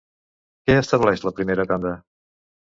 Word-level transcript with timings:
Què 0.69 0.77
estableix 0.83 1.21
la 1.27 1.33
primera 1.41 1.67
tanda? 1.73 1.93